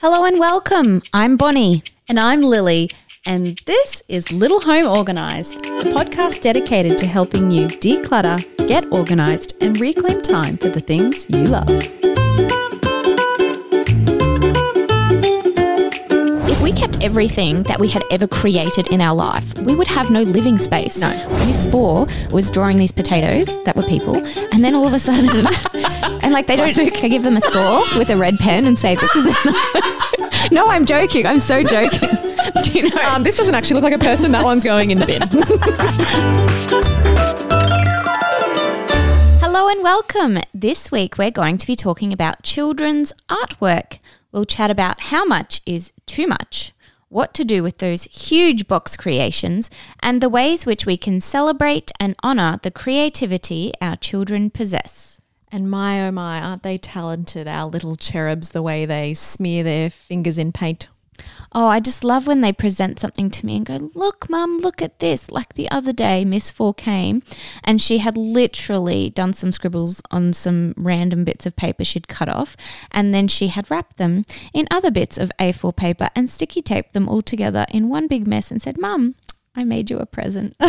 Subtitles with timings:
[0.00, 1.02] Hello and welcome.
[1.12, 1.82] I'm Bonnie.
[2.08, 2.88] And I'm Lily,
[3.26, 8.38] and this is Little Home Organised, a podcast dedicated to helping you declutter,
[8.68, 12.57] get organised, and reclaim time for the things you love.
[16.78, 20.58] Kept everything that we had ever created in our life, we would have no living
[20.58, 21.00] space.
[21.00, 21.10] No.
[21.44, 24.16] Miss Four was drawing these potatoes that were people,
[24.52, 25.46] and then all of a sudden,
[26.22, 28.94] and like they don't I give them a score with a red pen and say,
[28.94, 29.24] This is.
[30.52, 31.26] no, I'm joking.
[31.26, 31.98] I'm so joking.
[32.62, 33.02] Do you know?
[33.02, 34.30] Um, this doesn't actually look like a person.
[34.30, 35.22] That one's going in the bin.
[39.40, 40.38] Hello and welcome.
[40.54, 43.98] This week we're going to be talking about children's artwork.
[44.38, 46.72] We'll chat about how much is too much,
[47.08, 51.90] what to do with those huge box creations, and the ways which we can celebrate
[51.98, 55.20] and honour the creativity our children possess.
[55.50, 59.90] and my oh my, aren't they talented, our little cherubs, the way they smear their
[59.90, 60.86] fingers in paint?
[61.52, 64.82] Oh, I just love when they present something to me and go, Look, mum, look
[64.82, 65.30] at this.
[65.30, 67.22] Like the other day, Miss Four came
[67.64, 72.28] and she had literally done some scribbles on some random bits of paper she'd cut
[72.28, 72.56] off.
[72.90, 76.92] And then she had wrapped them in other bits of A4 paper and sticky taped
[76.92, 79.14] them all together in one big mess and said, Mum,
[79.54, 80.54] I made you a present.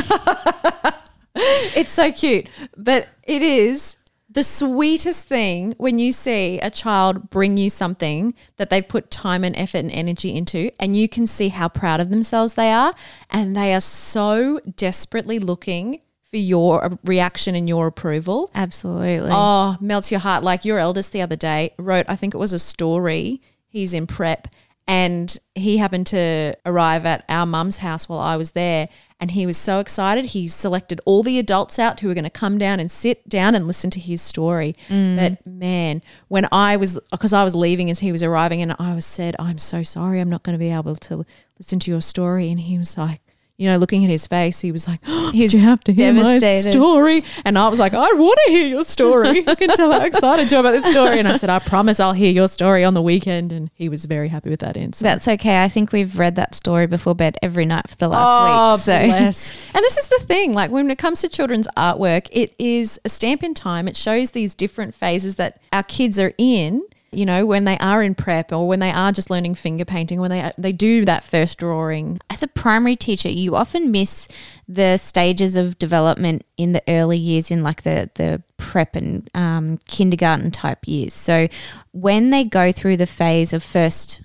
[1.35, 3.97] It's so cute, but it is
[4.31, 9.43] the sweetest thing when you see a child bring you something that they've put time
[9.43, 12.93] and effort and energy into, and you can see how proud of themselves they are,
[13.29, 18.51] and they are so desperately looking for your reaction and your approval.
[18.53, 19.31] Absolutely.
[19.33, 20.43] Oh, melts your heart.
[20.43, 23.41] Like your eldest the other day wrote, I think it was a story.
[23.67, 24.47] He's in prep
[24.89, 28.89] and he happened to arrive at our mum's house while I was there.
[29.19, 30.25] And he was so excited.
[30.25, 33.53] He selected all the adults out who were going to come down and sit down
[33.53, 34.75] and listen to his story.
[34.87, 35.15] Mm.
[35.15, 38.95] But man, when I was, because I was leaving as he was arriving, and I
[38.95, 41.23] was said, I'm so sorry, I'm not going to be able to
[41.59, 42.49] listen to your story.
[42.49, 43.21] And he was like,
[43.59, 46.13] you know, looking at his face, he was like, oh, He's you have to hear
[46.13, 49.43] my story?" And I was like, "I want to hear your story.
[49.47, 51.99] I can tell how excited you are about this story." And I said, "I promise
[51.99, 55.03] I'll hear your story on the weekend." And he was very happy with that answer.
[55.03, 55.61] That's okay.
[55.61, 58.83] I think we've read that story before bed every night for the last oh, week.
[58.83, 59.71] So Oh, bless.
[59.73, 63.09] and this is the thing, like when it comes to children's artwork, it is a
[63.09, 63.87] stamp in time.
[63.87, 66.83] It shows these different phases that our kids are in.
[67.11, 70.19] You know, when they are in prep or when they are just learning finger painting,
[70.19, 72.19] when they they do that first drawing.
[72.29, 74.27] as a primary teacher, you often miss
[74.67, 79.77] the stages of development in the early years, in like the the prep and um,
[79.85, 81.13] kindergarten type years.
[81.13, 81.47] So
[81.91, 84.21] when they go through the phase of first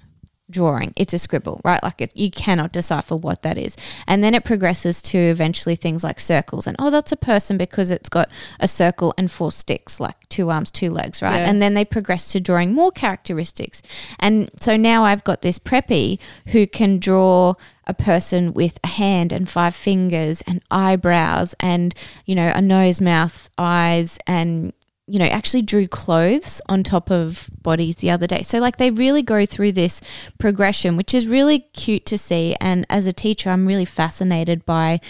[0.54, 1.82] drawing, it's a scribble, right?
[1.82, 3.76] Like it, you cannot decipher what that is,
[4.06, 7.90] and then it progresses to eventually things like circles, and oh, that's a person because
[7.90, 8.28] it's got
[8.60, 11.36] a circle and four sticks, like two arms, two legs, right?
[11.36, 11.48] Yeah.
[11.48, 13.82] And then they progress to drawing more characteristics.
[14.18, 17.54] And so now I've got this preppy who can draw
[17.86, 21.94] a person with a hand and five fingers and eyebrows and,
[22.24, 24.72] you know, a nose, mouth, eyes, and,
[25.06, 28.42] you know, actually drew clothes on top of bodies the other day.
[28.42, 30.00] So, like, they really go through this
[30.38, 32.56] progression, which is really cute to see.
[32.60, 35.00] And as a teacher, I'm really fascinated by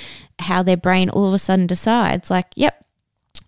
[0.41, 2.84] how their brain all of a sudden decides, like, yep,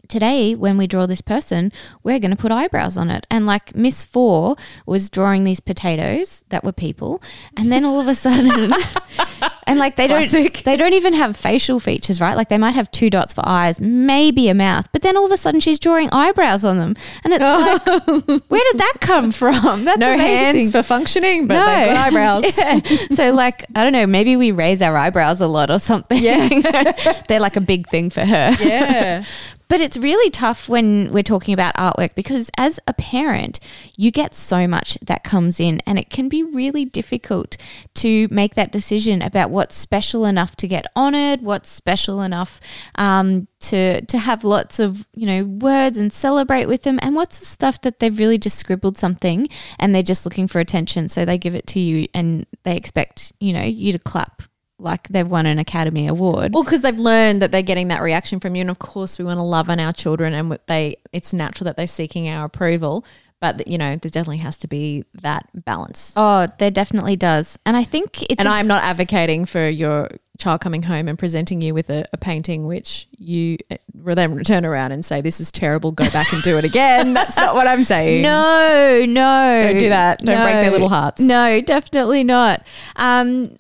[0.08, 1.72] today when we draw this person
[2.02, 4.56] we're going to put eyebrows on it and like miss four
[4.86, 7.22] was drawing these potatoes that were people
[7.56, 8.72] and then all of a sudden
[9.66, 10.52] and like they Classic.
[10.54, 13.42] don't they don't even have facial features right like they might have two dots for
[13.46, 16.94] eyes maybe a mouth but then all of a sudden she's drawing eyebrows on them
[17.24, 17.80] and it's oh.
[17.86, 20.60] like where did that come from that's No amazing.
[20.60, 22.44] hands for functioning, but they've got eyebrows.
[22.56, 22.80] Yeah.
[23.14, 26.22] So like I don't know, maybe we raise our eyebrows a lot or something.
[26.22, 27.22] Yeah.
[27.28, 28.56] They're like a big thing for her.
[28.60, 29.24] Yeah.
[29.69, 33.59] But it's really tough when we're talking about artwork because as a parent,
[33.97, 37.56] you get so much that comes in and it can be really difficult
[37.94, 42.60] to make that decision about what's special enough to get honored, what's special enough
[42.94, 46.98] um, to to have lots of, you know, words and celebrate with them.
[47.03, 49.48] And what's the stuff that they've really just scribbled something
[49.78, 51.09] and they're just looking for attention.
[51.09, 54.42] So they give it to you and they expect, you know, you to clap
[54.78, 56.52] like they've won an academy award.
[56.52, 59.24] Well, because they've learned that they're getting that reaction from you, and of course, we
[59.24, 63.04] want to love on our children, and they it's natural that they're seeking our approval.
[63.40, 66.12] But you know, there definitely has to be that balance.
[66.16, 67.58] Oh, there definitely does.
[67.66, 70.08] And I think it's and a- I'm not advocating for your
[70.38, 73.76] child coming home and presenting you with a, a painting which you uh,
[74.14, 75.92] then turn around and say, "This is terrible.
[75.92, 78.22] Go back and do it again." That's not what I'm saying.
[78.22, 79.60] No, no.
[79.60, 80.20] Don't do that.
[80.20, 81.20] Don't break their little hearts.
[81.20, 82.66] No, definitely not.
[82.96, 83.56] Um,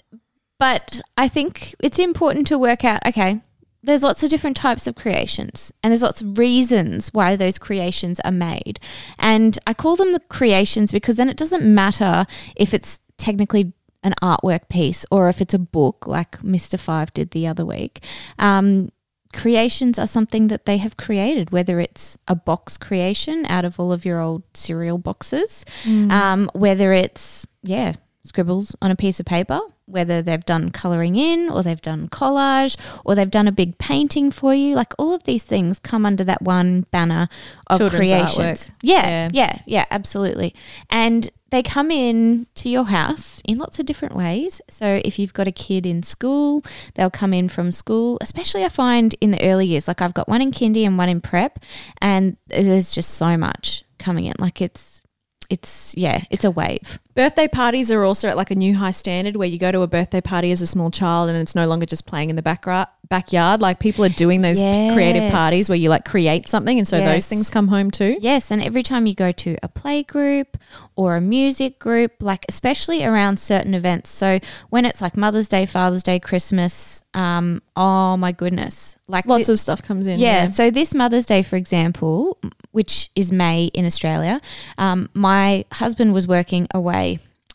[0.58, 3.40] but I think it's important to work out okay,
[3.82, 8.20] there's lots of different types of creations and there's lots of reasons why those creations
[8.20, 8.80] are made.
[9.18, 12.26] And I call them the creations because then it doesn't matter
[12.56, 13.72] if it's technically
[14.02, 16.78] an artwork piece or if it's a book like Mr.
[16.78, 18.04] Five did the other week.
[18.38, 18.90] Um,
[19.32, 23.92] creations are something that they have created, whether it's a box creation out of all
[23.92, 25.64] of your old cereal boxes,
[26.10, 27.94] um, whether it's, yeah,
[28.24, 32.76] scribbles on a piece of paper, whether they've done colouring in or they've done collage
[33.04, 34.74] or they've done a big painting for you.
[34.74, 37.28] Like all of these things come under that one banner
[37.68, 38.70] of Children's creations.
[38.82, 39.28] Yeah, Yeah.
[39.32, 40.54] yeah, yeah, absolutely.
[40.90, 44.60] And they come in to your house in lots of different ways.
[44.68, 48.68] So if you've got a kid in school, they'll come in from school, especially I
[48.68, 49.86] find in the early years.
[49.86, 51.60] Like I've got one in kindy and one in prep,
[52.02, 54.34] and there's just so much coming in.
[54.40, 55.02] Like it's
[55.48, 56.98] it's yeah, it's a wave.
[57.16, 59.86] Birthday parties are also at like a new high standard where you go to a
[59.86, 62.66] birthday party as a small child and it's no longer just playing in the back
[63.08, 63.62] backyard.
[63.62, 67.24] Like people are doing those creative parties where you like create something and so those
[67.26, 68.18] things come home too.
[68.20, 70.58] Yes, and every time you go to a play group
[70.94, 74.10] or a music group, like especially around certain events.
[74.10, 79.46] So when it's like Mother's Day, Father's Day, Christmas, um, oh my goodness, like Lots
[79.46, 80.18] thi- of stuff comes in.
[80.18, 82.38] yeah, So this Mother's Day, for example,
[82.72, 84.40] which is May in Australia,
[84.76, 87.05] um, my husband was working away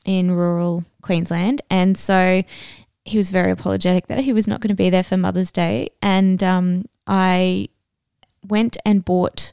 [0.06, 2.44] in rural Queensland, and so
[3.03, 5.89] he was very apologetic that he was not going to be there for Mother's Day,
[6.01, 7.69] and um, I
[8.48, 9.51] went and bought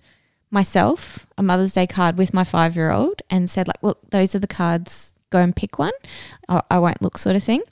[0.51, 4.35] myself a Mother's Day card with my five year old and said, like, look, those
[4.35, 5.13] are the cards.
[5.31, 5.93] Go and pick one.
[6.49, 7.63] I, I won't look, sort of thing.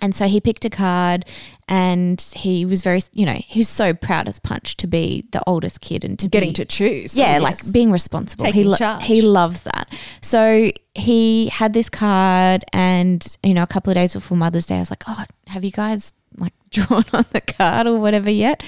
[0.00, 1.24] And so he picked a card
[1.68, 5.42] and he was very, you know, he was so proud as punch to be the
[5.46, 7.16] oldest kid and to Getting be, to choose.
[7.16, 8.44] yeah, Oh, like being responsible.
[8.44, 9.04] Taking he lo- charge.
[9.04, 9.88] he loves that.
[10.20, 14.76] So he had this card, and you know, a couple of days before Mother's Day,
[14.76, 18.62] I was like, "Oh, have you guys like drawn on the card or whatever yet?"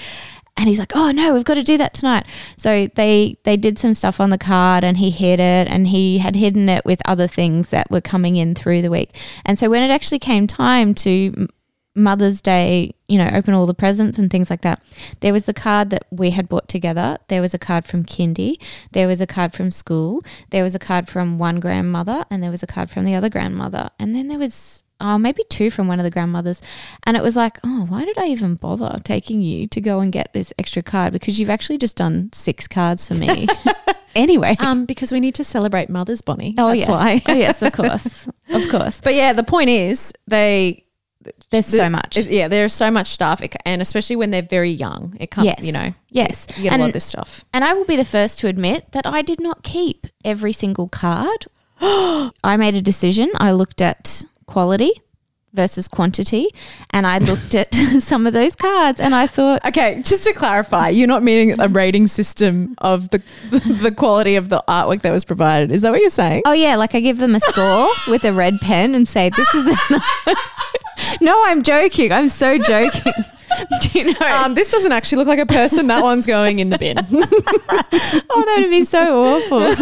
[0.59, 2.25] And he's like, "Oh no, we've got to do that tonight."
[2.57, 6.17] So they they did some stuff on the card, and he hid it, and he
[6.17, 9.15] had hidden it with other things that were coming in through the week.
[9.45, 11.47] And so when it actually came time to
[11.95, 14.81] Mother's Day, you know, open all the presents and things like that.
[15.21, 17.17] There was the card that we had bought together.
[17.27, 18.61] There was a card from Kindy.
[18.91, 20.23] There was a card from school.
[20.49, 23.29] There was a card from one grandmother, and there was a card from the other
[23.29, 23.89] grandmother.
[23.99, 26.61] And then there was oh, maybe two from one of the grandmothers.
[27.03, 30.11] And it was like, oh, why did I even bother taking you to go and
[30.11, 31.13] get this extra card?
[31.13, 33.47] Because you've actually just done six cards for me.
[34.15, 34.55] anyway.
[34.59, 36.55] um, because we need to celebrate mothers, Bonnie.
[36.57, 36.89] oh, That's yes.
[36.89, 37.21] why.
[37.27, 38.27] oh, yes, of course.
[38.51, 38.99] Of course.
[38.99, 40.83] But yeah, the point is they.
[41.51, 42.17] There's the- so much.
[42.17, 45.45] Yeah, there's so much stuff, it, and especially when they're very young, it comes.
[45.45, 45.61] Yes.
[45.63, 46.47] You know, Yes.
[46.57, 47.45] you get a lot of this stuff.
[47.53, 50.87] And I will be the first to admit that I did not keep every single
[50.87, 51.45] card.
[51.81, 53.29] I made a decision.
[53.35, 54.91] I looked at quality
[55.53, 56.47] versus quantity
[56.91, 60.89] and I looked at some of those cards and I thought, Okay, just to clarify,
[60.89, 63.21] you're not meaning a rating system of the
[63.83, 65.71] the quality of the artwork that was provided.
[65.71, 66.43] Is that what you're saying?
[66.45, 69.53] oh yeah, like I give them a score with a red pen and say, this
[69.55, 69.75] is
[71.21, 72.11] No, I'm joking.
[72.11, 73.13] I'm so joking.
[73.81, 74.25] Do you know?
[74.27, 75.87] Um, this doesn't actually look like a person.
[75.87, 76.97] That one's going in the bin.
[78.31, 79.75] Oh, that would be so awful.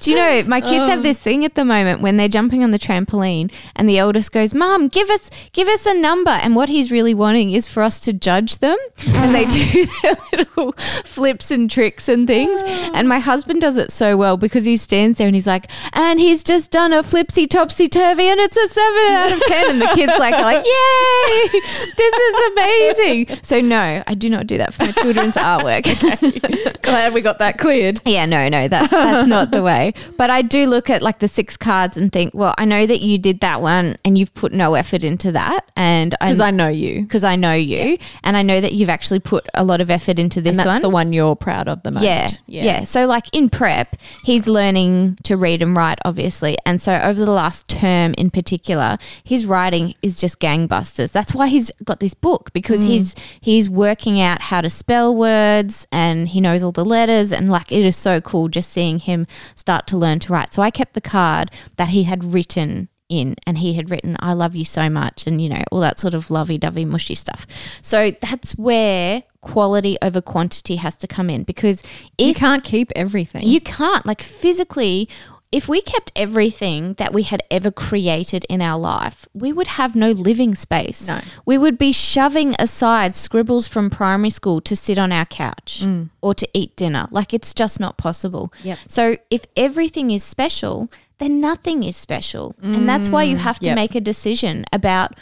[0.00, 0.86] Do you know, my kids Oh.
[0.86, 4.32] have this thing at the moment when they're jumping on the trampoline and the eldest
[4.32, 6.30] goes, Mum, give us give us a number.
[6.32, 8.76] And what he's really wanting is for us to judge them.
[9.06, 10.72] And they do their little
[11.04, 12.60] flips and tricks and things.
[12.66, 16.18] And my husband does it so well because he stands there and he's like, and
[16.18, 19.70] he's just done a flipsy topsy turvy and it's a seven out of ten.
[19.70, 21.60] And the kids like like, Yay,
[21.96, 23.11] this is amazing.
[23.42, 25.86] So no, I do not do that for my children's artwork.
[25.86, 26.72] okay.
[26.82, 28.00] Glad we got that cleared.
[28.04, 29.94] Yeah, no, no, that that's not the way.
[30.16, 33.00] But I do look at like the six cards and think, well, I know that
[33.00, 36.68] you did that one and you've put no effort into that, and Because I know
[36.68, 37.02] you.
[37.02, 40.18] because I know you, and I know that you've actually put a lot of effort
[40.18, 40.82] into this And that's one.
[40.82, 42.04] the one you're proud of the most.
[42.04, 46.56] Yeah, yeah, So, like in prep, he's learning to read and write, obviously.
[46.66, 51.12] And so, over the last term in particular, his writing is just gangbusters.
[51.12, 52.88] That's why he's got this book because mm.
[52.88, 53.01] he's
[53.40, 57.32] he's working out how to spell words and he knows all the letters.
[57.32, 60.52] And like, it is so cool just seeing him start to learn to write.
[60.54, 64.32] So, I kept the card that he had written in and he had written i
[64.32, 67.46] love you so much and you know all that sort of lovey-dovey mushy stuff
[67.82, 71.82] so that's where quality over quantity has to come in because
[72.16, 73.46] You can't keep everything.
[73.46, 75.10] you can't like physically
[75.52, 79.94] if we kept everything that we had ever created in our life, we would have
[79.94, 81.06] no living space.
[81.06, 81.20] No.
[81.44, 86.08] We would be shoving aside scribbles from primary school to sit on our couch mm.
[86.22, 87.06] or to eat dinner.
[87.10, 88.50] Like it's just not possible.
[88.64, 88.78] Yep.
[88.88, 92.56] So if everything is special, then nothing is special.
[92.62, 93.40] and that's why you mm.
[93.40, 93.76] have to yep.
[93.76, 95.14] make a decision about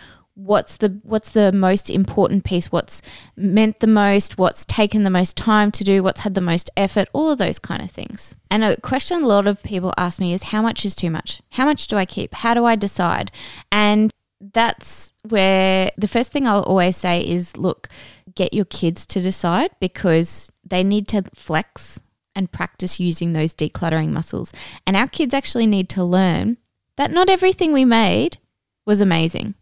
[0.44, 3.02] what's the what's the most important piece what's
[3.36, 7.08] meant the most what's taken the most time to do what's had the most effort
[7.12, 8.34] all of those kind of things.
[8.50, 11.42] And a question a lot of people ask me is how much is too much?
[11.50, 12.32] How much do i keep?
[12.34, 13.30] How do i decide?
[13.70, 17.88] And that's where the first thing i'll always say is look
[18.34, 22.00] get your kids to decide because they need to flex
[22.34, 24.52] and practice using those decluttering muscles.
[24.86, 26.56] And our kids actually need to learn
[26.96, 28.38] that not everything we made
[28.86, 29.54] was amazing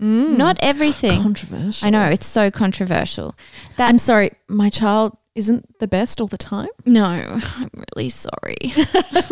[0.00, 0.36] Mm.
[0.36, 1.22] not everything.
[1.22, 1.86] Controversial.
[1.86, 3.34] I know it's so controversial.
[3.76, 6.68] That I'm sorry, my child isn't the best all the time.
[6.86, 8.56] no, I'm really sorry.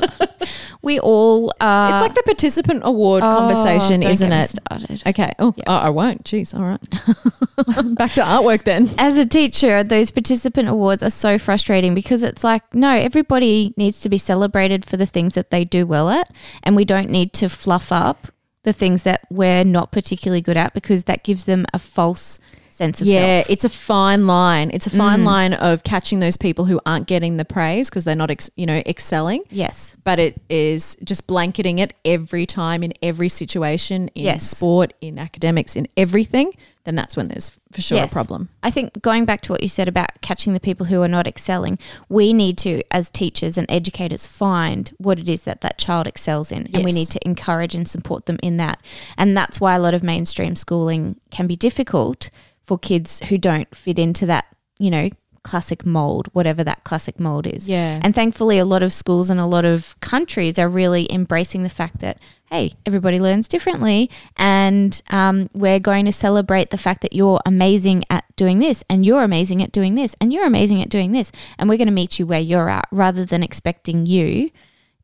[0.83, 1.91] we all are.
[1.93, 4.51] it's like the participant award oh, conversation, Oh, don't isn't it?
[4.51, 5.03] Started.
[5.07, 5.33] Okay.
[5.39, 6.25] Oh, oh, I won't.
[6.25, 6.55] Jeez.
[6.55, 7.97] All right.
[7.97, 8.91] Back to artwork then.
[8.99, 14.01] As a teacher, those participant awards are so frustrating because it's like, no, everybody needs
[14.01, 16.31] to be celebrated for the things that they do well at,
[16.63, 18.27] and we don't need to fluff up
[18.65, 22.39] the things that we're not particularly good at because that gives them a false
[22.71, 23.51] sense of Yeah, self.
[23.51, 24.71] it's a fine line.
[24.75, 25.27] It's a fine mm.
[25.27, 28.67] line of catching those people who aren't getting the praise because they're not, ex- you
[28.67, 29.43] know, excelling.
[29.49, 29.95] Yes.
[30.03, 34.51] But it is just blanketing it every time in every situation in Yes.
[34.51, 36.53] sport, in academics, in everything.
[36.85, 38.13] Then that's when there's for sure Yes.
[38.13, 38.51] a problem.
[38.63, 41.27] I think going back to what you said about catching the people who are not
[41.27, 46.07] excelling, we need to, as teachers and educators, find what it is that that child
[46.07, 48.81] excels in, and we need to encourage and support them in that.
[49.17, 52.29] And that's why a lot of mainstream schooling can be difficult
[52.67, 54.45] for kids who don't fit into that,
[54.79, 55.11] you know,
[55.45, 57.69] classic mold, whatever that classic mold is.
[57.69, 58.01] Yeah.
[58.03, 61.69] And thankfully, a lot of schools and a lot of countries are really embracing the
[61.69, 62.19] fact that,
[62.51, 64.11] hey, everybody learns differently.
[64.37, 69.07] And um, we're going to celebrate the fact that you're amazing at doing this, and
[69.07, 71.31] you're amazing at doing this, and you're amazing at doing this.
[71.59, 74.51] And we're going to meet you where you're at rather than expecting you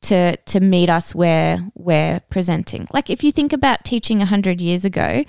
[0.03, 2.89] to to meet us where we're presenting.
[2.91, 5.25] Like if you think about teaching 100 years ago,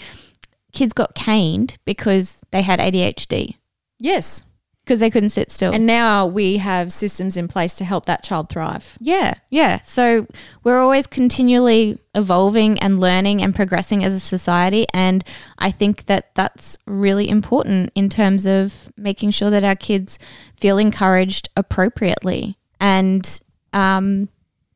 [0.71, 3.55] kids got caned because they had ADHD
[4.01, 4.43] Yes.
[4.91, 5.71] Because they couldn't sit still.
[5.71, 8.97] And now we have systems in place to help that child thrive.
[8.99, 9.79] Yeah, yeah.
[9.85, 10.27] So
[10.65, 14.85] we're always continually evolving and learning and progressing as a society.
[14.93, 15.23] And
[15.57, 20.19] I think that that's really important in terms of making sure that our kids
[20.57, 23.39] feel encouraged appropriately and,
[23.71, 24.27] um,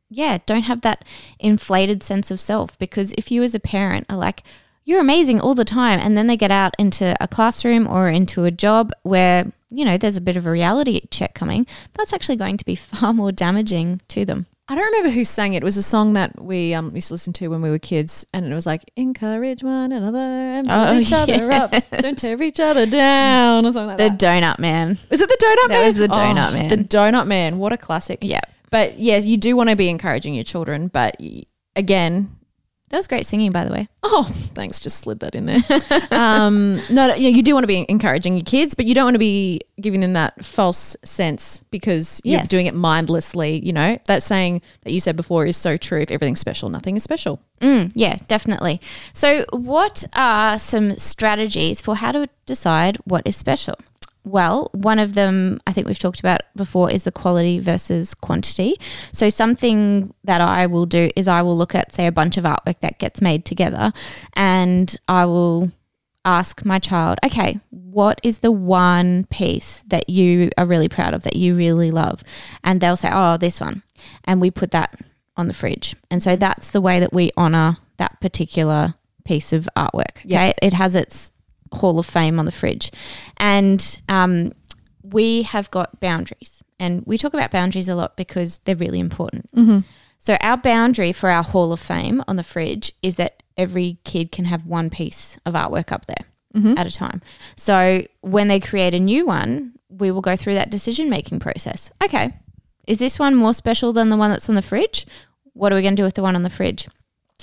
[0.08, 1.04] yeah, don't have that
[1.38, 2.78] inflated sense of self.
[2.78, 4.44] Because if you as a parent are like,
[4.86, 8.44] you're amazing all the time, and then they get out into a classroom or into
[8.44, 12.36] a job where, you know, there's a bit of a reality check coming, that's actually
[12.36, 14.46] going to be far more damaging to them.
[14.68, 15.58] I don't remember who sang it.
[15.58, 18.26] It was a song that we um, used to listen to when we were kids,
[18.32, 22.42] and it was like "Encourage one another and build Oh, each other up, don't tear
[22.42, 24.18] each other down," or something like The that.
[24.18, 24.98] The Donut man.
[25.10, 25.86] Is it the Donut That Man?
[25.86, 26.68] was the Donut Man.
[26.68, 27.58] The Donut Man.
[27.58, 28.18] What a classic.
[28.22, 28.40] Yeah.
[28.70, 31.16] But yes, you do want to be encouraging your children, but
[31.76, 32.35] again,
[32.90, 33.88] That was great singing, by the way.
[34.04, 34.22] oh,
[34.54, 35.62] thanks, just slid that in there.
[36.12, 39.04] um, no, you, know, you do want to be encouraging your kids, but you don't
[39.04, 43.58] want to be giving them that false sense because you're doing it mindlessly.
[43.64, 46.00] You know that saying that you said before is so true.
[46.00, 47.40] If everything's special, nothing is special.
[47.60, 48.80] Mm, yeah, definitely.
[49.12, 53.76] So, what are some strategies for how to decide what is special?
[54.26, 58.74] Well, one of them I think we've talked about before is the quality versus quantity.
[59.12, 62.42] So, something that I will do is I will look at, say, a bunch of
[62.42, 63.92] artwork that gets made together
[64.34, 65.70] and I will
[66.24, 71.22] ask my child, okay, what is the one piece that you are really proud of,
[71.22, 72.24] that you really love?
[72.64, 73.84] And they'll say, oh, this one.
[74.24, 75.00] And we put that
[75.36, 75.94] on the fridge.
[76.10, 76.40] And so mm-hmm.
[76.40, 80.18] that's the way that we honor that particular piece of artwork.
[80.18, 80.24] Okay.
[80.24, 80.52] Yeah.
[80.60, 81.30] It has its
[81.76, 82.90] Hall of Fame on the fridge.
[83.36, 84.52] And um,
[85.02, 86.62] we have got boundaries.
[86.78, 89.48] And we talk about boundaries a lot because they're really important.
[90.18, 94.32] So, our boundary for our Hall of Fame on the fridge is that every kid
[94.32, 96.26] can have one piece of artwork up there
[96.78, 97.20] at a time.
[97.56, 101.90] So, when they create a new one, we will go through that decision making process.
[102.02, 102.34] Okay,
[102.86, 105.06] is this one more special than the one that's on the fridge?
[105.52, 106.88] What are we going to do with the one on the fridge?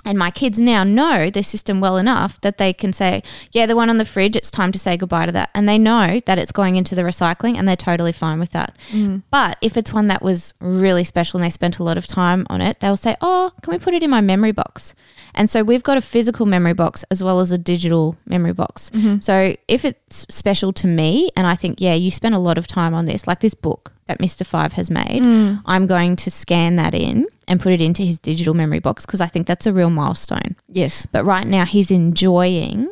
[0.05, 3.75] And my kids now know the system well enough that they can say, yeah, the
[3.75, 5.50] one on the fridge, it's time to say goodbye to that.
[5.53, 8.75] And they know that it's going into the recycling and they're totally fine with that.
[8.91, 9.24] Mm.
[9.31, 12.45] But if it's one that was really special and they spent a lot of time
[12.50, 14.93] on it, they'll say, oh, can we put it in my memory box?
[15.33, 18.89] And so we've got a physical memory box as well as a digital memory box.
[18.89, 19.19] Mm-hmm.
[19.19, 22.67] So if it's special to me and I think, yeah, you spent a lot of
[22.67, 24.46] time on this, like this book that Mr.
[24.46, 25.22] Five has made,
[25.65, 29.22] I'm going to scan that in and put it into his digital memory box because
[29.22, 30.55] I think that's a real milestone.
[30.67, 31.05] Yes.
[31.12, 32.89] But right now he's enjoying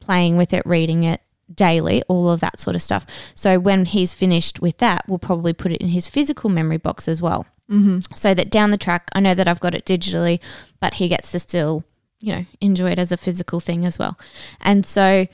[0.00, 1.20] playing with it, reading it
[1.54, 3.04] daily, all of that sort of stuff.
[3.34, 7.08] So when he's finished with that, we'll probably put it in his physical memory box
[7.08, 7.46] as well.
[7.70, 7.98] Mm-hmm.
[8.14, 10.40] So that down the track, I know that I've got it digitally,
[10.80, 11.84] but he gets to still
[12.20, 14.18] you know, enjoy it as a physical thing as well.
[14.60, 15.26] And so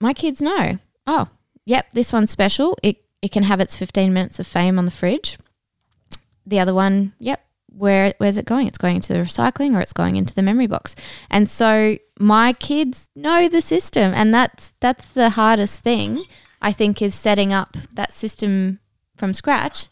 [0.00, 1.28] my kids know, oh,
[1.64, 2.76] yep, this one's special.
[2.82, 5.38] It it can have its 15 minutes of fame on the fridge.
[6.44, 8.66] The other one, yep, where where's it going?
[8.66, 10.94] It's going into the recycling or it's going into the memory box.
[11.30, 16.18] And so my kids know the system and that's that's the hardest thing
[16.60, 18.80] I think is setting up that system
[19.16, 19.88] from scratch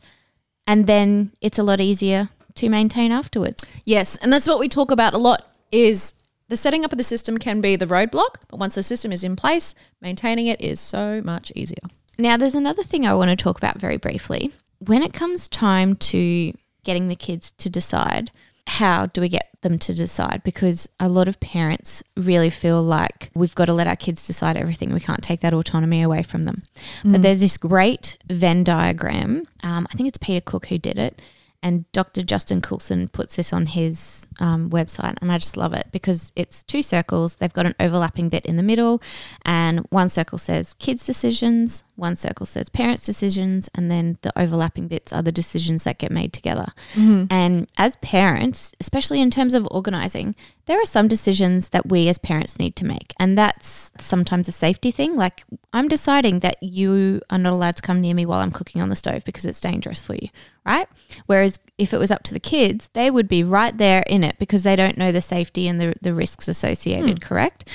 [0.66, 3.64] and then it's a lot easier to maintain afterwards.
[3.84, 6.14] Yes, and that's what we talk about a lot is
[6.48, 9.22] the setting up of the system can be the roadblock, but once the system is
[9.22, 11.88] in place, maintaining it is so much easier.
[12.20, 14.52] Now, there's another thing I want to talk about very briefly.
[14.78, 16.52] When it comes time to
[16.84, 18.30] getting the kids to decide,
[18.66, 20.42] how do we get them to decide?
[20.44, 24.56] Because a lot of parents really feel like we've got to let our kids decide
[24.56, 24.92] everything.
[24.92, 26.62] We can't take that autonomy away from them.
[27.02, 27.12] Mm.
[27.12, 29.46] But there's this great Venn diagram.
[29.62, 31.20] Um, I think it's Peter Cook who did it
[31.62, 32.22] and Dr.
[32.22, 36.62] Justin Coulson puts this on his um, website, and I just love it because it's
[36.62, 37.36] two circles.
[37.36, 39.02] They've got an overlapping bit in the middle,
[39.44, 44.88] and one circle says kids' decisions, one circle says parents' decisions, and then the overlapping
[44.88, 46.66] bits are the decisions that get made together.
[46.94, 47.26] Mm-hmm.
[47.30, 50.34] And as parents, especially in terms of organizing,
[50.66, 54.52] there are some decisions that we as parents need to make, and that's sometimes a
[54.52, 55.16] safety thing.
[55.16, 58.80] Like, I'm deciding that you are not allowed to come near me while I'm cooking
[58.80, 60.28] on the stove because it's dangerous for you,
[60.64, 60.88] right?
[61.26, 64.38] Whereas if it was up to the kids, they would be right there in it
[64.38, 67.22] because they don't know the safety and the, the risks associated, mm.
[67.22, 67.68] correct?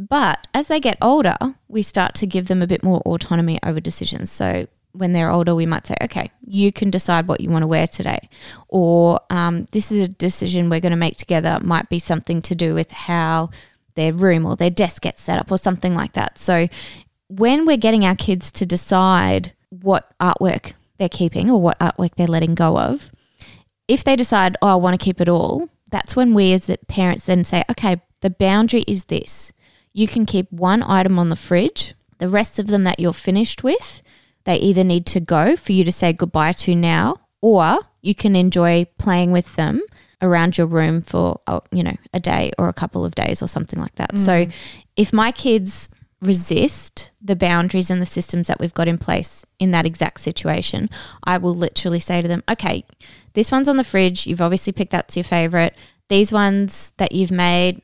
[0.00, 1.36] But as they get older,
[1.68, 4.30] we start to give them a bit more autonomy over decisions.
[4.30, 7.66] So when they're older, we might say, okay, you can decide what you want to
[7.66, 8.30] wear today.
[8.68, 12.54] Or um, this is a decision we're going to make together, might be something to
[12.54, 13.50] do with how
[13.94, 16.38] their room or their desk gets set up or something like that.
[16.38, 16.68] So
[17.28, 22.26] when we're getting our kids to decide what artwork they're keeping or what artwork they're
[22.26, 23.12] letting go of,
[23.86, 27.26] if they decide, oh, I want to keep it all, that's when we as parents
[27.26, 29.52] then say, okay, the boundary is this.
[29.92, 33.62] You can keep one item on the fridge, the rest of them that you're finished
[33.62, 34.02] with,
[34.44, 38.36] they either need to go for you to say goodbye to now, or you can
[38.36, 39.82] enjoy playing with them
[40.22, 43.48] around your room for, oh, you know, a day or a couple of days or
[43.48, 44.12] something like that.
[44.14, 44.18] Mm.
[44.18, 44.46] So
[44.96, 45.88] if my kids
[46.20, 50.90] resist the boundaries and the systems that we've got in place in that exact situation,
[51.24, 52.84] I will literally say to them, okay,
[53.32, 54.26] this one's on the fridge.
[54.26, 55.74] You've obviously picked that's your favorite.
[56.08, 57.80] These ones that you've made,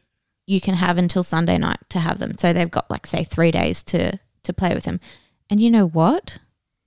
[0.46, 2.38] you can have until Sunday night to have them.
[2.38, 5.00] So they've got like say 3 days to to play with them.
[5.50, 6.38] And you know what?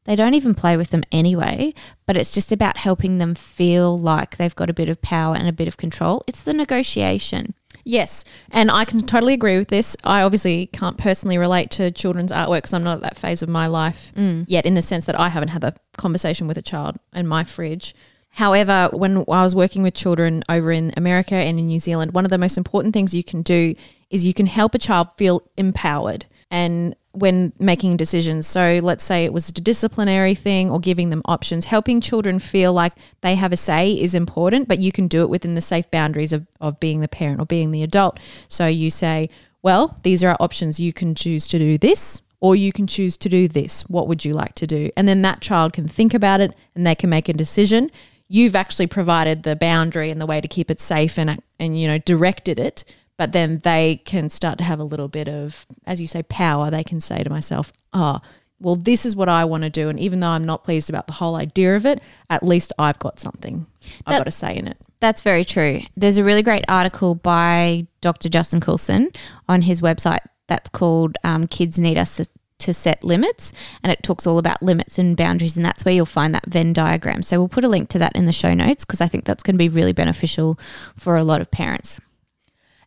[0.05, 1.73] They don't even play with them anyway,
[2.07, 5.47] but it's just about helping them feel like they've got a bit of power and
[5.47, 6.23] a bit of control.
[6.25, 7.53] It's the negotiation.
[7.83, 9.95] Yes, and I can totally agree with this.
[10.03, 13.49] I obviously can't personally relate to children's artwork because I'm not at that phase of
[13.49, 14.45] my life mm.
[14.47, 17.43] yet, in the sense that I haven't had a conversation with a child in my
[17.43, 17.93] fridge.
[18.31, 22.25] However, when I was working with children over in America and in New Zealand, one
[22.25, 23.75] of the most important things you can do
[24.09, 28.47] is you can help a child feel empowered and when making decisions.
[28.47, 32.71] So let's say it was a disciplinary thing or giving them options, helping children feel
[32.71, 35.89] like they have a say is important, but you can do it within the safe
[35.91, 38.19] boundaries of, of being the parent or being the adult.
[38.47, 39.29] So you say,
[39.61, 40.79] well, these are our options.
[40.79, 43.81] You can choose to do this or you can choose to do this.
[43.81, 44.89] What would you like to do?
[44.95, 47.91] And then that child can think about it and they can make a decision
[48.29, 51.87] you've actually provided the boundary and the way to keep it safe and and you
[51.87, 55.99] know directed it but then they can start to have a little bit of as
[55.99, 56.71] you say power.
[56.71, 58.29] They can say to myself ah oh,
[58.61, 61.07] well this is what i want to do and even though i'm not pleased about
[61.07, 63.65] the whole idea of it at least i've got something.
[63.81, 64.77] That, i've got a say in it.
[65.01, 65.79] That's very true.
[65.95, 69.09] There's a really great article by dr justin coulson
[69.47, 72.19] on his website that's called um, kids need us
[72.59, 73.51] to set limits
[73.83, 76.73] and it talks all about limits and boundaries and that's where you'll find that Venn
[76.73, 77.23] diagram.
[77.23, 79.43] So we'll put a link to that in the show notes because I think that's
[79.43, 80.59] going to be really beneficial
[80.95, 81.99] for a lot of parents.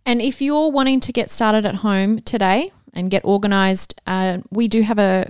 [0.04, 4.68] And if you're wanting to get started at home today and get organized, uh, we
[4.68, 5.28] do have a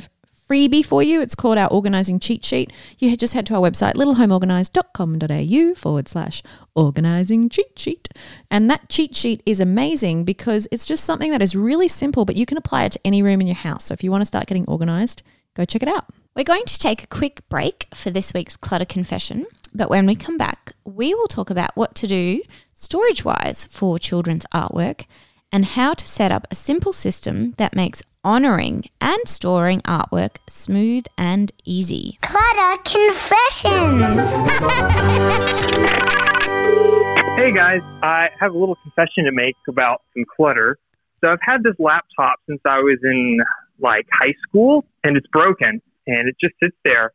[0.52, 1.22] freebie for you.
[1.22, 2.70] It's called our organizing cheat sheet.
[2.98, 6.42] You just head to our website, littlehomeorganised.com.au forward slash
[6.74, 8.08] organizing cheat sheet.
[8.50, 12.36] And that cheat sheet is amazing because it's just something that is really simple, but
[12.36, 13.86] you can apply it to any room in your house.
[13.86, 15.22] So if you want to start getting organized,
[15.54, 16.04] go check it out.
[16.36, 20.14] We're going to take a quick break for this week's clutter confession, but when we
[20.14, 22.42] come back, we will talk about what to do
[22.74, 25.06] storage wise for children's artwork
[25.50, 31.04] and how to set up a simple system that makes honouring and storing artwork smooth
[31.18, 32.18] and easy.
[32.22, 34.42] Clutter Confessions!
[37.36, 40.78] hey guys, I have a little confession to make about some clutter.
[41.20, 43.38] So I've had this laptop since I was in
[43.78, 47.12] like high school and it's broken and it just sits there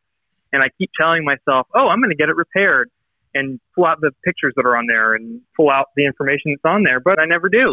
[0.51, 2.89] and I keep telling myself, "Oh, I'm going to get it repaired."
[3.33, 6.65] and pull out the pictures that are on there and pull out the information that's
[6.65, 7.65] on there, but I never do.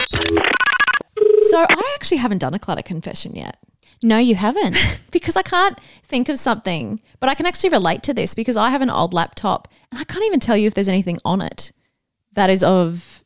[1.55, 3.59] So I actually haven't done a clutter confession yet
[4.03, 4.77] No, you haven't.
[5.13, 8.71] because I can't think of something, but I can actually relate to this because I
[8.71, 11.71] have an old laptop and I can't even tell you if there's anything on it
[12.33, 13.23] that is of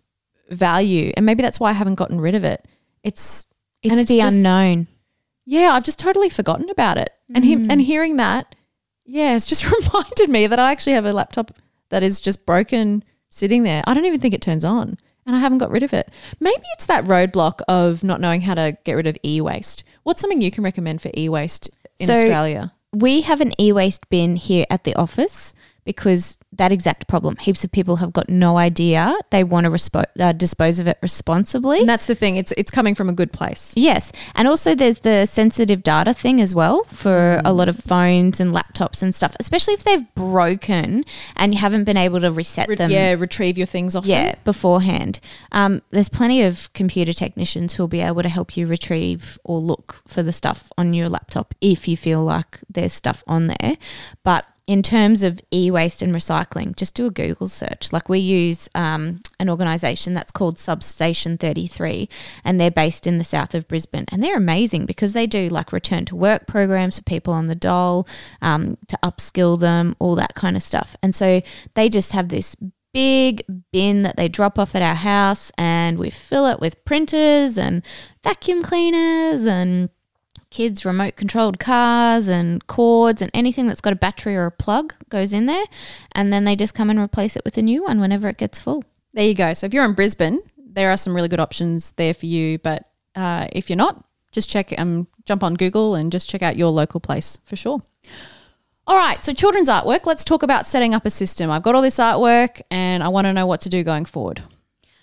[0.51, 1.11] value.
[1.17, 2.69] And maybe that's why I haven't gotten rid of it.
[3.03, 3.47] It's
[3.83, 4.89] It's, and it's the just- unknown.
[5.47, 7.09] Yeah, I've just totally forgotten about it.
[7.35, 7.71] And he, mm-hmm.
[7.71, 8.55] and hearing that,
[9.07, 11.57] yeah, it's just reminded me that I actually have a laptop
[11.89, 13.83] that is just broken sitting there.
[13.87, 14.99] I don't even think it turns on.
[15.29, 16.09] And I haven't got rid of it.
[16.41, 19.85] Maybe it's that roadblock of not knowing how to get rid of e-waste.
[20.03, 22.73] What's something you can recommend for e-waste in So- Australia?
[22.95, 25.53] We have an e-waste bin here at the office
[25.85, 27.37] because that exact problem.
[27.37, 30.99] Heaps of people have got no idea they want to respo- uh, dispose of it
[31.03, 31.81] responsibly.
[31.81, 32.37] And that's the thing.
[32.37, 33.73] It's it's coming from a good place.
[33.77, 34.13] Yes.
[34.35, 38.55] And also there's the sensitive data thing as well for a lot of phones and
[38.55, 41.05] laptops and stuff, especially if they've broken
[41.37, 42.91] and you haven't been able to reset Re- them.
[42.91, 44.05] yeah, retrieve your things off.
[44.07, 44.41] Yeah, them.
[44.45, 45.21] beforehand.
[45.53, 50.03] Um, there's plenty of computer technicians who'll be able to help you retrieve or look
[50.07, 53.77] for the stuff on your laptop if you feel like there's stuff on there.
[54.25, 57.91] But in terms of e-waste and recycling, just do a Google search.
[57.91, 62.07] Like we use um, an organisation that's called Substation 33,
[62.45, 65.73] and they're based in the south of Brisbane, and they're amazing because they do like
[65.73, 68.07] return to work programs for people on the dole
[68.43, 70.95] um, to upskill them, all that kind of stuff.
[71.03, 71.41] And so
[71.73, 72.55] they just have this
[72.93, 77.57] big bin that they drop off at our house and we fill it with printers
[77.57, 77.83] and
[78.23, 79.89] vacuum cleaners and
[80.51, 84.95] kids remote controlled cars and cords and anything that's got a battery or a plug
[85.11, 85.65] goes in there
[86.13, 88.59] and then they just come and replace it with a new one whenever it gets
[88.59, 88.83] full
[89.15, 89.53] There you go.
[89.53, 92.59] So if you're in Brisbane, there are some really good options there for you.
[92.59, 96.57] But uh, if you're not, just check, um, jump on Google and just check out
[96.57, 97.83] your local place for sure.
[98.87, 100.07] All right, so children's artwork.
[100.07, 101.51] Let's talk about setting up a system.
[101.51, 104.43] I've got all this artwork and I want to know what to do going forward.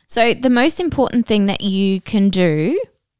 [0.07, 2.79] so the most important thing that you can do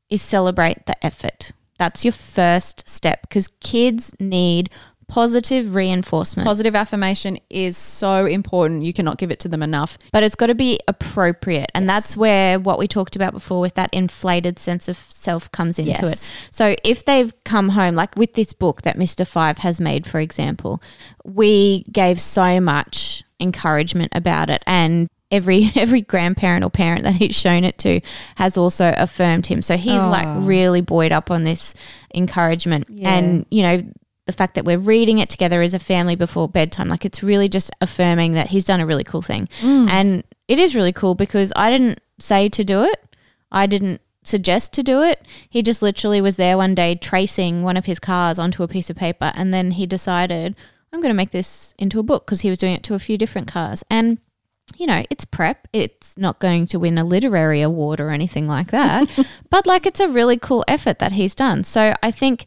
[0.09, 4.69] is celebrate the effort that's your first step because kids need
[5.07, 8.83] positive reinforcement Positive affirmation is so important.
[8.83, 9.99] You cannot give it to them enough.
[10.11, 11.69] but it's got to be appropriate.
[11.75, 15.77] And that's where what we talked about before with that inflated sense of self comes
[15.77, 16.23] into Yes.
[16.27, 16.31] it.
[16.49, 19.27] So if they've come home, like with this book that Mr.
[19.27, 20.81] Five has made, for example,
[21.23, 27.35] we gave so much encouragement about it and every every grandparent or parent that he's
[27.35, 28.01] shown it to
[28.35, 29.61] has also affirmed him.
[29.61, 31.73] So he's like really buoyed up on this
[32.13, 32.87] encouragement.
[33.09, 33.83] And you know
[34.25, 37.47] the fact that we're reading it together as a family before bedtime like it's really
[37.47, 39.47] just affirming that he's done a really cool thing.
[39.61, 39.89] Mm.
[39.89, 43.01] And it is really cool because i didn't say to do it.
[43.51, 45.21] I didn't suggest to do it.
[45.49, 48.89] He just literally was there one day tracing one of his cars onto a piece
[48.89, 50.55] of paper and then he decided
[50.91, 52.99] i'm going to make this into a book because he was doing it to a
[52.99, 53.83] few different cars.
[53.89, 54.17] And
[54.77, 55.67] you know, it's prep.
[55.73, 59.07] It's not going to win a literary award or anything like that.
[59.49, 61.63] but like it's a really cool effort that he's done.
[61.63, 62.45] So I think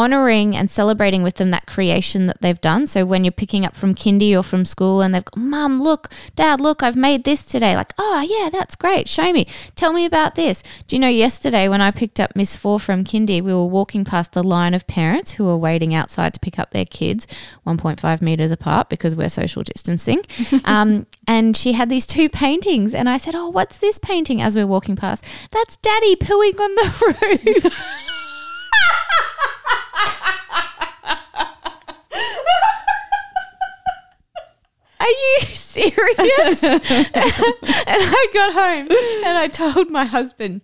[0.00, 2.86] honoring and celebrating with them that creation that they've done.
[2.86, 6.10] So when you're picking up from kindy or from school and they've got, Mum, look,
[6.36, 7.76] Dad, look, I've made this today.
[7.76, 9.08] Like, oh, yeah, that's great.
[9.08, 9.46] Show me.
[9.76, 10.62] Tell me about this.
[10.88, 14.04] Do you know, yesterday when I picked up Miss Four from kindy, we were walking
[14.04, 17.26] past the line of parents who were waiting outside to pick up their kids
[17.66, 20.22] 1.5 meters apart because we're social distancing.
[20.64, 22.94] um, and she had these two paintings.
[22.94, 25.22] And I said, Oh, what's this painting as we're walking past?
[25.50, 28.16] That's Daddy pooing on the roof.
[35.00, 35.46] Are you
[35.80, 36.62] serious?
[36.64, 38.88] and I got home
[39.24, 40.62] and I told my husband.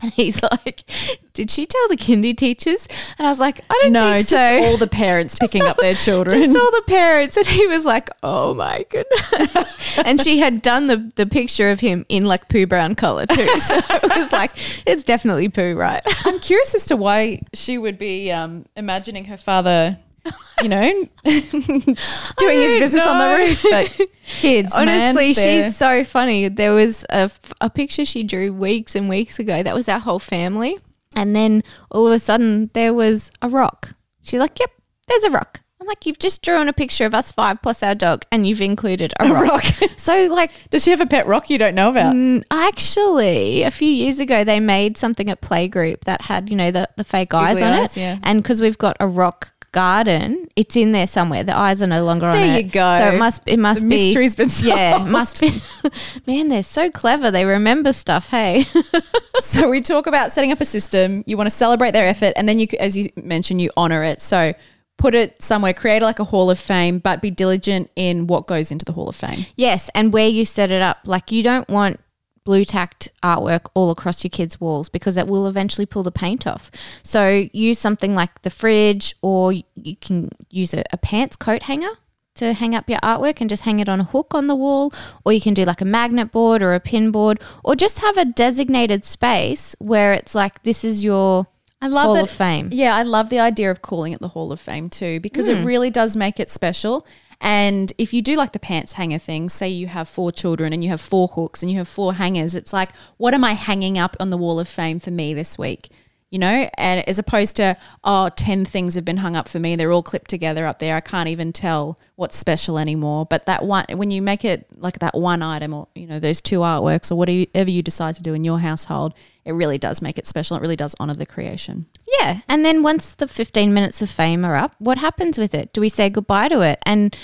[0.00, 0.84] And he's like,
[1.32, 2.86] Did she tell the kindy teachers?
[3.18, 4.58] And I was like, I don't just so.
[4.62, 6.40] all the parents picking up their children.
[6.40, 7.36] Just all the parents.
[7.36, 9.76] And he was like, oh my goodness.
[10.04, 13.48] and she had done the, the picture of him in like poo brown color too.
[13.68, 14.52] So it was like,
[14.86, 16.02] it's definitely poo, right?
[16.24, 19.98] I'm curious as to why she would be um, imagining her father,
[20.62, 20.80] you know,
[21.24, 23.62] doing his business on the roof.
[23.68, 26.48] But kids, Honestly, they're- she's so funny.
[26.48, 29.62] There was a, a picture she drew weeks and weeks ago.
[29.62, 30.78] That was our whole family.
[31.16, 33.94] And then all of a sudden, there was a rock.
[34.22, 34.70] She's like, yep,
[35.08, 35.62] there's a rock.
[35.80, 38.60] I'm like, you've just drawn a picture of us five plus our dog, and you've
[38.60, 39.64] included a, rock.
[39.96, 42.14] so, like, Does she have a pet rock you don't know about?
[42.14, 46.70] Mm, Actually, a few years ago, they made something at Playgroup that had, you know,
[46.70, 48.00] the, the fake eyes Googly on eyes, it.
[48.00, 48.18] yeah.
[48.22, 51.44] And because we've got a rock garden, it's in there somewhere.
[51.44, 52.64] The eyes are no longer on There it.
[52.64, 52.98] you go.
[52.98, 55.08] So it must it must The be mystery's been Yeah, solved.
[55.08, 55.62] it must be.
[56.26, 57.30] Man, they're so clever.
[57.30, 58.28] They remember stuff.
[58.28, 58.66] Hey,
[59.40, 61.22] So we talk about setting up a system.
[61.26, 64.20] You want to celebrate their effort, and then you, as you mentioned, you honor it.
[64.20, 64.52] So
[64.96, 68.72] put it somewhere, create like a Hall of Fame, but be diligent in what goes
[68.72, 69.46] into the Hall of Fame.
[69.56, 70.98] Yes, and where you set it up.
[71.04, 72.00] Like you don't want
[72.48, 76.46] blue tacked artwork all across your kids' walls because that will eventually pull the paint
[76.46, 76.70] off.
[77.02, 81.90] So use something like the fridge or you can use a, a pants coat hanger
[82.36, 84.94] to hang up your artwork and just hang it on a hook on the wall
[85.26, 88.16] or you can do like a magnet board or a pin board or just have
[88.16, 91.46] a designated space where it's like this is your
[91.82, 92.70] I love Hall that- of Fame.
[92.72, 95.58] Yeah, I love the idea of calling it the Hall of Fame too, because it
[95.58, 95.64] hmm.
[95.64, 97.06] really does make it special.
[97.40, 100.82] And if you do like the pants hanger thing, say you have four children and
[100.82, 103.96] you have four hooks and you have four hangers, it's like, what am I hanging
[103.96, 105.88] up on the Wall of Fame for me this week?
[106.30, 109.76] You know, and as opposed to, oh, 10 things have been hung up for me.
[109.76, 110.94] They're all clipped together up there.
[110.94, 113.24] I can't even tell what's special anymore.
[113.24, 116.42] But that one, when you make it like that one item or, you know, those
[116.42, 119.14] two artworks or whatever you decide to do in your household,
[119.46, 120.54] it really does make it special.
[120.58, 121.86] It really does honor the creation.
[122.20, 122.40] Yeah.
[122.46, 125.72] And then once the 15 minutes of fame are up, what happens with it?
[125.72, 126.78] Do we say goodbye to it?
[126.84, 127.16] And,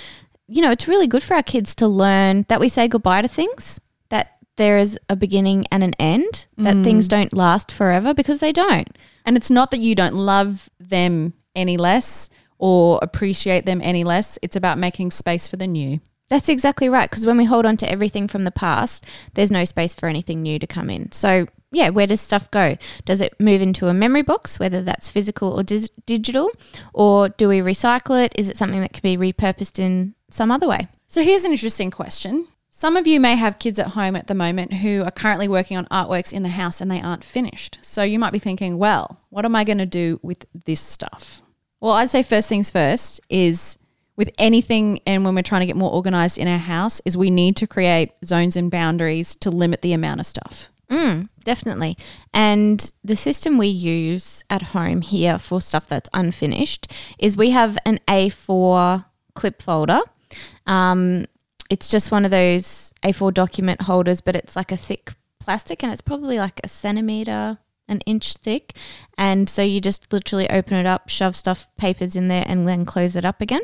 [0.48, 3.28] you know, it's really good for our kids to learn that we say goodbye to
[3.28, 3.80] things,
[4.56, 6.84] there is a beginning and an end, that mm.
[6.84, 8.88] things don't last forever because they don't.
[9.24, 14.38] And it's not that you don't love them any less or appreciate them any less.
[14.42, 16.00] It's about making space for the new.
[16.28, 17.10] That's exactly right.
[17.10, 20.42] Because when we hold on to everything from the past, there's no space for anything
[20.42, 21.12] new to come in.
[21.12, 22.76] So, yeah, where does stuff go?
[23.04, 26.50] Does it move into a memory box, whether that's physical or dis- digital?
[26.92, 28.32] Or do we recycle it?
[28.36, 30.88] Is it something that could be repurposed in some other way?
[31.08, 32.48] So here's an interesting question.
[32.76, 35.76] Some of you may have kids at home at the moment who are currently working
[35.76, 37.78] on artworks in the house and they aren't finished.
[37.82, 41.40] So you might be thinking, well, what am I going to do with this stuff?
[41.80, 43.78] Well, I'd say first things first is
[44.16, 47.30] with anything and when we're trying to get more organized in our house is we
[47.30, 50.72] need to create zones and boundaries to limit the amount of stuff.
[50.90, 51.96] Mm, definitely.
[52.32, 57.78] And the system we use at home here for stuff that's unfinished is we have
[57.86, 60.00] an A4 clip folder.
[60.66, 61.26] Um,
[61.74, 65.92] it's just one of those A4 document holders, but it's like a thick plastic and
[65.92, 67.58] it's probably like a centimeter,
[67.88, 68.76] an inch thick.
[69.16, 72.84] And so you just literally open it up, shove stuff, papers in there, and then
[72.84, 73.62] close it up again.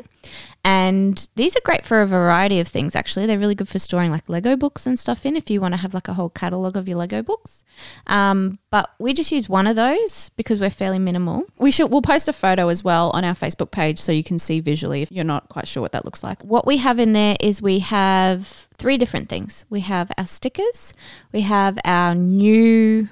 [0.63, 3.25] And these are great for a variety of things, actually.
[3.25, 5.79] They're really good for storing like Lego books and stuff in if you want to
[5.79, 7.63] have like a whole catalogue of your Lego books.
[8.07, 11.43] Um, but we just use one of those because we're fairly minimal.
[11.57, 14.37] We should we'll post a photo as well on our Facebook page so you can
[14.37, 16.43] see visually if you're not quite sure what that looks like.
[16.43, 19.65] What we have in there is we have three different things.
[19.69, 20.93] We have our stickers,
[21.33, 23.09] we have our new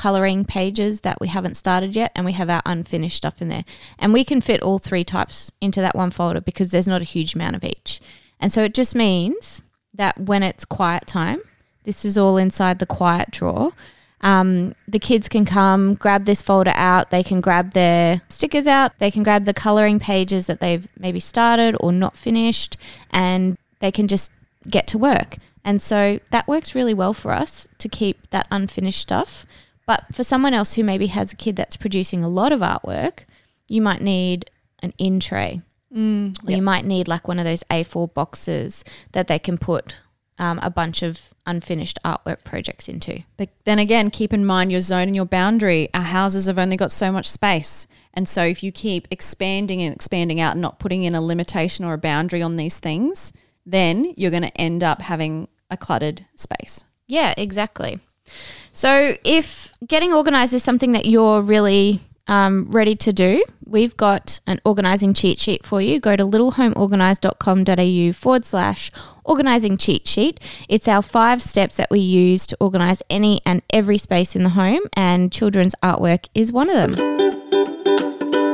[0.00, 3.66] coloring pages that we haven't started yet, and we have our unfinished stuff in there.
[3.98, 7.12] And we can fit all three types into that one folder because there's not a
[7.16, 8.00] huge amount of each.
[8.40, 9.60] And so it just means
[9.92, 11.42] that when it's quiet time,
[11.84, 13.72] this is all inside the quiet drawer.
[14.22, 17.10] Um, the kids can come grab this folder out.
[17.10, 18.98] They can grab their stickers out.
[19.00, 22.78] They can grab the coloring pages that they've maybe started or not finished,
[23.10, 24.30] and they can just
[24.66, 25.36] get to work.
[25.62, 29.44] And so that works really well for us to keep that unfinished stuff.
[29.90, 33.24] But for someone else who maybe has a kid that's producing a lot of artwork,
[33.66, 34.48] you might need
[34.84, 35.62] an in tray.
[36.46, 39.96] or you might need like one of those A4 boxes that they can put
[40.38, 43.24] um, a bunch of unfinished artwork projects into.
[43.36, 45.88] But then again, keep in mind your zone and your boundary.
[45.92, 47.88] Our houses have only got so much space.
[48.14, 51.84] And so if you keep expanding and expanding out and not putting in a limitation
[51.84, 53.32] or a boundary on these things,
[53.66, 56.84] then you're going to end up having a cluttered space.
[57.08, 57.98] Yeah, exactly.
[58.72, 64.40] So if getting organized is something that you're really um, ready to do, we've got
[64.46, 65.98] an organizing cheat sheet for you.
[65.98, 68.92] Go to littlehomeorganised.com.au forward slash
[69.24, 70.38] organizing cheat sheet.
[70.68, 74.50] It's our five steps that we use to organize any and every space in the
[74.50, 76.94] home, and children's artwork is one of them.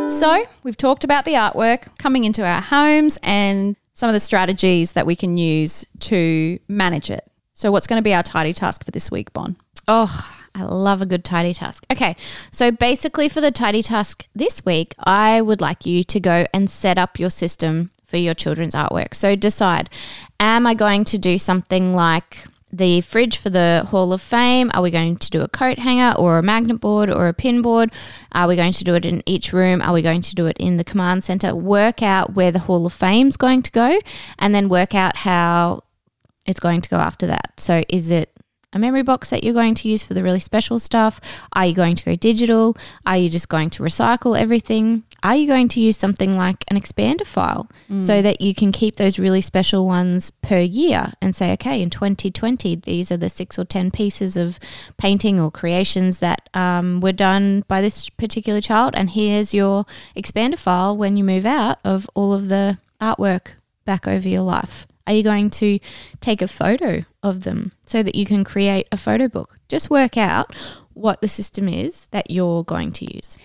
[0.09, 4.93] So we've talked about the artwork coming into our homes and some of the strategies
[4.93, 7.31] that we can use to manage it.
[7.55, 9.57] So what's going to be our tidy task for this week, Bon?
[9.89, 11.85] Oh, I love a good tidy task.
[11.93, 12.17] Okay,
[12.51, 16.71] so basically, for the tidy task this week, I would like you to go and
[16.71, 19.15] set up your system for your children's artwork.
[19.15, 19.91] So decide
[20.41, 24.71] am I going to do something like the fridge for the Hall of Fame?
[24.75, 27.63] Are we going to do a coat hanger or a magnet board or a pin
[27.63, 27.93] board?
[28.33, 29.83] Are we going to do it in each room?
[29.83, 31.55] Are we going to do it in the command center?
[31.55, 34.01] Work out where the Hall of Fame's going to go
[34.39, 35.83] and then work out how
[36.47, 37.53] it's going to go after that.
[37.59, 38.31] So is it
[38.77, 41.21] a memory box that you're going to use for the really special stuff?
[41.55, 42.77] Are you going to go digital?
[43.05, 45.03] Are you just going to recycle everything?
[45.23, 47.69] Are you going to use something like an expander file
[48.05, 51.91] so that you can keep those really special ones per year and say, okay, in
[51.91, 54.59] 2020, these are the six or 10 pieces of
[54.99, 59.87] painting or creations that um, were done by this particular child, and here's your
[60.17, 63.53] expander file when you move out of all of the artwork
[63.85, 64.87] back over your life.
[65.07, 65.79] Are you going to
[66.21, 69.59] take a photo of them so that you can create a photo book?
[69.69, 70.55] Just work out
[70.95, 73.37] what the system is that you're going to use.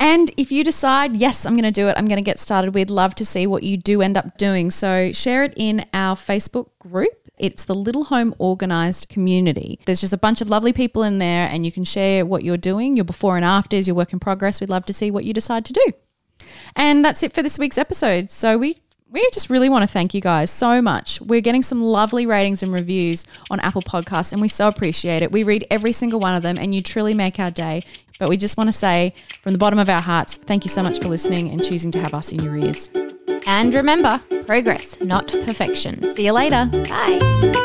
[0.00, 2.72] And if you decide, yes, I'm going to do it, I'm going to get started,
[2.72, 4.70] we'd love to see what you do end up doing.
[4.70, 7.30] So share it in our Facebook group.
[7.36, 9.80] It's the Little Home Organised Community.
[9.86, 12.56] There's just a bunch of lovely people in there, and you can share what you're
[12.56, 14.60] doing, your before and afters, your work in progress.
[14.60, 15.84] We'd love to see what you decide to do.
[16.74, 18.30] And that's it for this week's episode.
[18.30, 21.20] So we we just really want to thank you guys so much.
[21.20, 25.32] We're getting some lovely ratings and reviews on Apple Podcasts, and we so appreciate it.
[25.32, 27.82] We read every single one of them, and you truly make our day.
[28.18, 30.82] But we just want to say from the bottom of our hearts, thank you so
[30.82, 32.90] much for listening and choosing to have us in your ears.
[33.46, 36.14] And remember, progress, not perfection.
[36.14, 36.66] See you later.
[36.88, 37.64] Bye.